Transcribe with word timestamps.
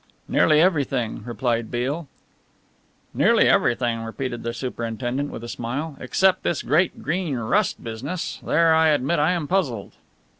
"Nearly 0.27 0.59
everything," 0.59 1.21
replied 1.25 1.69
Beale. 1.69 2.07
"Nearly 3.13 3.47
everything," 3.47 4.01
repeated 4.01 4.41
the 4.41 4.51
superintendent 4.51 5.29
with 5.29 5.43
a 5.43 5.47
smile, 5.47 5.95
"except 5.99 6.41
this 6.41 6.63
great 6.63 7.03
Green 7.03 7.35
Rust 7.37 7.83
business. 7.83 8.39
There 8.43 8.73
I 8.73 8.87
admit 8.87 9.19
I 9.19 9.33
am 9.33 9.47
puzzled." 9.47 9.91